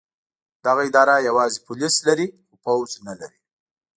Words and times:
دغه 0.65 0.81
اداره 0.89 1.25
یوازې 1.29 1.63
پولیس 1.67 1.95
لري 2.07 2.27
خو 2.47 2.55
پوځ 2.63 2.89
نه 3.07 3.13
لري. 3.19 3.39